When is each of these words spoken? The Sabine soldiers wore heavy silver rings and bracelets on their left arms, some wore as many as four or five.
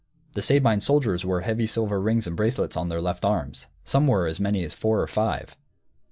The 0.33 0.41
Sabine 0.41 0.81
soldiers 0.81 1.23
wore 1.23 1.41
heavy 1.41 1.67
silver 1.67 2.01
rings 2.01 2.25
and 2.25 2.35
bracelets 2.35 2.75
on 2.75 2.89
their 2.89 2.99
left 3.03 3.23
arms, 3.23 3.67
some 3.83 4.07
wore 4.07 4.25
as 4.25 4.39
many 4.39 4.63
as 4.63 4.73
four 4.73 4.99
or 4.99 5.05
five. 5.05 5.55